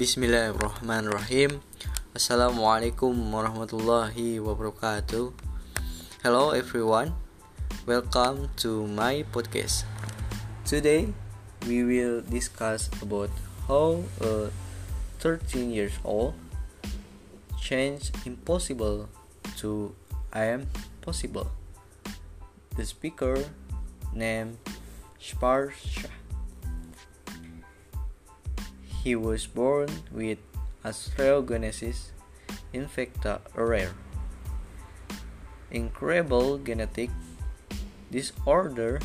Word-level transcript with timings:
Bismillahirrahmanirrahim. 0.00 1.60
Assalamualaikum 2.16 3.12
warahmatullahi 3.12 4.40
wabarakatuh. 4.40 5.28
Hello 6.24 6.56
everyone. 6.56 7.12
Welcome 7.84 8.48
to 8.64 8.88
my 8.88 9.28
podcast. 9.28 9.84
Today 10.64 11.12
we 11.68 11.84
will 11.84 12.24
discuss 12.24 12.88
about 13.04 13.28
how 13.68 14.00
a 14.24 14.48
13 15.20 15.68
years 15.68 15.92
old 16.00 16.32
change 17.60 18.08
impossible 18.24 19.04
to 19.60 19.92
I 20.32 20.48
am 20.48 20.72
possible. 21.04 21.52
The 22.72 22.88
speaker 22.88 23.36
named 24.16 24.64
Sparsha 25.20 26.08
He 29.02 29.16
was 29.16 29.46
born 29.46 29.88
with 30.12 30.38
osteogenesis 30.84 32.12
imperfecta 32.74 33.40
rare, 33.54 33.94
incurable 35.70 36.58
genetic 36.58 37.08
disorder 38.10 39.00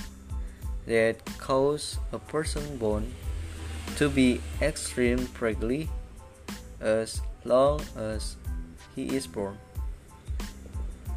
that 0.86 1.24
causes 1.38 1.98
a 2.12 2.20
person's 2.20 2.78
bone 2.78 3.14
to 3.96 4.10
be 4.10 4.42
extremely 4.62 5.32
fragile 5.32 5.88
as 6.82 7.22
long 7.46 7.80
as 7.96 8.36
he 8.96 9.16
is 9.16 9.28
born. 9.28 9.58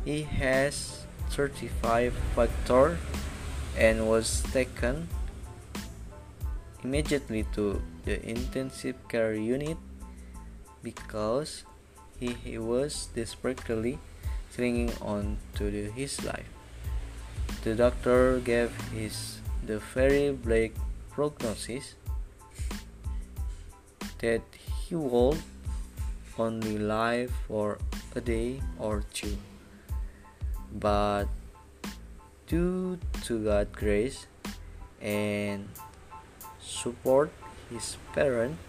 He 0.05 0.23
has 0.23 1.05
35 1.31 2.15
factors 2.37 2.99
and 3.77 4.09
was 4.09 4.43
taken 4.53 5.09
immediately 6.83 7.45
to 7.55 7.83
the 8.05 8.23
intensive 8.29 8.97
care 9.09 9.35
unit 9.35 9.77
because 10.83 11.65
he, 12.19 12.35
he 12.45 12.59
was 12.59 13.09
desperately 13.15 13.99
clinging 14.55 14.93
on 15.01 15.39
to 15.55 15.71
the, 15.71 15.91
his 15.91 16.25
life. 16.25 16.47
The 17.65 17.75
doctor 17.75 18.41
gave 18.41 18.71
his 18.93 19.41
the 19.65 19.79
very 19.79 20.33
bleak 20.33 20.75
prognosis 21.11 21.95
that 24.19 24.43
he 24.87 24.95
would 24.95 25.39
only 26.39 26.79
live 26.79 27.31
for 27.47 27.79
a 28.15 28.21
day 28.21 28.61
or 28.79 29.05
two. 29.13 29.37
But 30.73 31.27
due 32.47 32.99
to 33.25 33.45
God's 33.45 33.77
grace 33.77 34.27
and 35.03 35.69
support 36.69 37.33
his 37.73 37.97
parents 38.13 38.61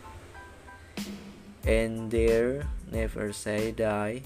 and 1.67 2.09
there 2.09 2.63
never 2.89 3.33
say 3.33 3.71
die. 3.71 4.23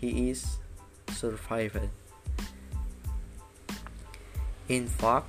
He 0.00 0.30
is 0.30 0.56
survived. 1.12 1.90
In 4.68 4.88
fact 4.88 5.28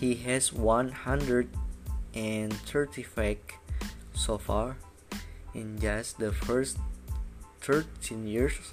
he 0.00 0.14
has 0.24 0.52
135 0.52 3.38
so 4.14 4.38
far 4.38 4.76
in 5.54 5.78
just 5.78 6.18
the 6.18 6.32
first 6.32 6.78
13 7.60 8.26
years 8.26 8.72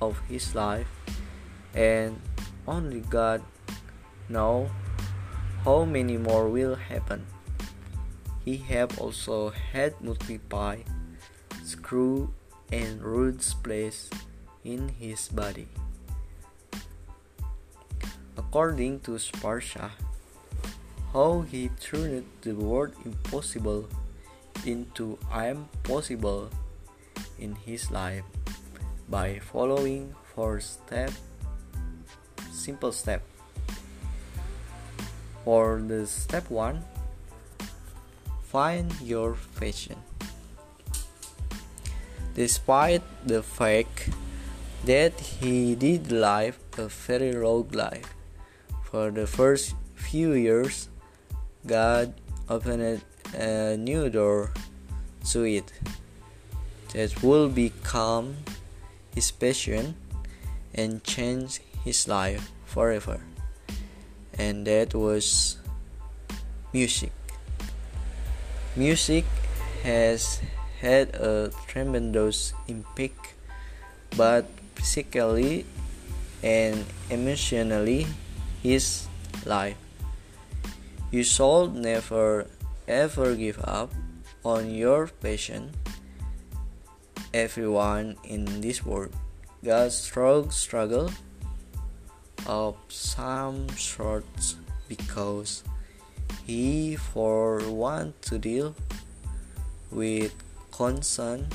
of 0.00 0.18
his 0.28 0.54
life 0.54 0.86
and 1.74 2.20
only 2.66 3.00
god 3.00 3.42
know 4.28 4.70
how 5.64 5.84
many 5.84 6.18
more 6.18 6.48
will 6.48 6.74
happen? 6.74 7.24
He 8.44 8.56
have 8.66 8.98
also 8.98 9.50
had 9.50 9.94
multiple 10.02 10.82
screw 11.62 12.34
and 12.72 12.98
rods 12.98 13.54
placed 13.54 14.12
in 14.64 14.90
his 14.98 15.28
body. 15.28 15.68
According 18.36 19.06
to 19.06 19.22
Sparsha, 19.22 19.90
how 21.12 21.46
he 21.46 21.70
turned 21.78 22.26
the 22.42 22.58
word 22.58 22.98
impossible 23.04 23.86
into 24.66 25.18
I 25.30 25.46
am 25.46 25.70
possible 25.84 26.50
in 27.38 27.54
his 27.54 27.90
life 27.90 28.26
by 29.08 29.38
following 29.38 30.14
four 30.34 30.58
step 30.58 31.12
simple 32.50 32.90
step 32.90 33.22
for 35.44 35.82
the 35.86 36.06
step 36.06 36.50
1 36.50 36.82
find 38.52 38.92
your 39.00 39.36
passion. 39.58 39.96
Despite 42.34 43.02
the 43.26 43.42
fact 43.42 44.10
that 44.84 45.18
he 45.20 45.74
did 45.74 46.10
live 46.10 46.58
a 46.76 46.88
very 46.88 47.32
long 47.32 47.68
life 47.72 48.14
for 48.82 49.10
the 49.10 49.26
first 49.26 49.74
few 49.94 50.32
years 50.32 50.88
god 51.66 52.12
opened 52.48 53.00
a 53.34 53.76
new 53.76 54.10
door 54.10 54.50
to 55.24 55.44
it 55.44 55.72
that 56.92 57.22
will 57.22 57.48
become 57.48 58.34
his 59.14 59.30
passion 59.30 59.94
and 60.74 61.04
change 61.04 61.60
his 61.84 62.08
life 62.08 62.50
forever 62.66 63.20
and 64.38 64.66
that 64.66 64.94
was 64.94 65.58
music. 66.72 67.12
Music 68.76 69.24
has 69.82 70.40
had 70.80 71.14
a 71.14 71.50
tremendous 71.68 72.54
impact, 72.66 73.34
but 74.16 74.46
physically 74.74 75.66
and 76.42 76.84
emotionally, 77.10 78.06
his 78.62 79.06
life. 79.44 79.76
You 81.10 81.22
should 81.22 81.74
never 81.74 82.46
ever 82.88 83.34
give 83.34 83.60
up 83.62 83.92
on 84.44 84.70
your 84.74 85.06
passion. 85.20 85.70
Everyone 87.32 88.16
in 88.24 88.60
this 88.60 88.84
world 88.84 89.14
got 89.64 89.92
strong 89.92 90.50
struggle 90.50 91.10
of 92.46 92.76
some 92.88 93.68
sorts 93.70 94.56
because 94.88 95.62
he 96.46 96.96
for 96.96 97.60
want 97.70 98.20
to 98.22 98.38
deal 98.38 98.74
with 99.90 100.34
constant 100.70 101.46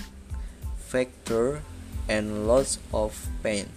factor 0.78 1.62
and 2.08 2.48
lots 2.48 2.80
of 2.94 3.14
pain. 3.44 3.68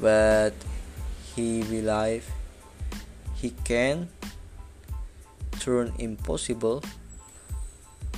But 0.00 0.54
he 1.36 1.62
believe 1.62 2.24
he 3.36 3.50
can 3.64 4.08
turn 5.60 5.92
impossible 5.98 6.82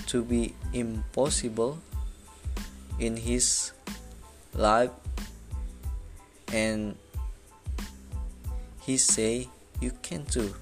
to 0.06 0.22
be 0.22 0.54
impossible 0.72 1.78
in 2.98 3.16
his 3.16 3.72
life 4.54 4.90
and 6.52 6.94
he 8.82 8.98
say 8.98 9.48
you 9.80 9.92
can 10.02 10.26
too. 10.26 10.54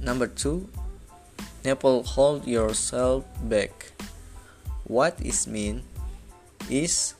Number 0.00 0.26
two, 0.26 0.70
never 1.64 2.02
hold 2.02 2.46
yourself 2.46 3.24
back. 3.42 3.92
What 4.84 5.20
is 5.20 5.46
mean 5.46 5.82
is 6.70 7.14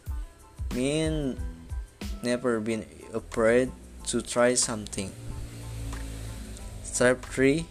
mean 0.74 1.36
never 2.22 2.60
been 2.60 2.86
afraid 3.12 3.70
to 4.06 4.22
try 4.22 4.54
something. 4.54 5.12
Step 6.82 7.22
3 7.26 7.66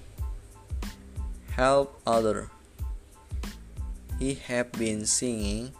Help 1.55 1.99
other. 2.07 2.49
He 4.19 4.35
have 4.47 4.71
been 4.73 5.05
singing 5.05 5.71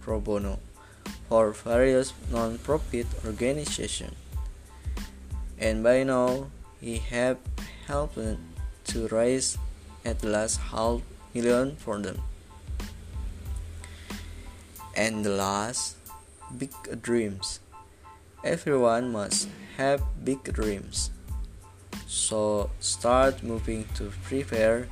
pro 0.00 0.20
bono 0.20 0.58
for 1.28 1.52
various 1.52 2.12
non-profit 2.30 3.06
organizations 3.26 4.14
and 5.60 5.84
by 5.84 6.02
now 6.02 6.48
he 6.80 6.96
had 6.96 7.36
helped 7.86 8.16
to 8.16 9.08
raise 9.08 9.58
at 10.04 10.24
last 10.24 10.58
half 10.72 11.00
million 11.34 11.76
for 11.76 11.98
them. 12.00 12.20
And 14.96 15.24
the 15.24 15.30
last, 15.30 15.96
big 16.56 16.72
dreams. 17.02 17.60
Everyone 18.42 19.12
must 19.12 19.48
have 19.76 20.02
big 20.24 20.42
dreams. 20.52 21.10
So 22.06 22.70
start 22.80 23.42
moving 23.42 23.84
to 23.94 24.12
prepare 24.24 24.88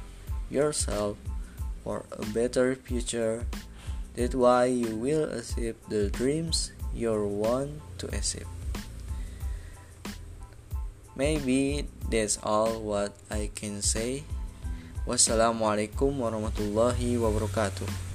yourself 0.51 1.17
for 1.83 2.05
a 2.13 2.25
better 2.27 2.77
future. 2.77 3.45
That's 4.15 4.35
why 4.35 4.67
you 4.67 4.97
will 4.97 5.25
achieve 5.25 5.77
the 5.89 6.11
dreams 6.11 6.73
you 6.95 7.13
want 7.25 7.81
to 7.99 8.07
achieve. 8.09 8.58
Maybe 11.19 11.83
that's 12.07 12.39
all 12.47 12.79
what 12.79 13.11
I 13.27 13.51
can 13.51 13.83
say. 13.83 14.23
Wassalamualaikum 15.03 16.15
warahmatullahi 16.15 17.19
wabarakatuh. 17.19 18.08